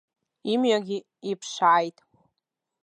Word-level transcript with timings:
Имҩагьы 0.51 0.97
иԥшааит. 1.31 1.97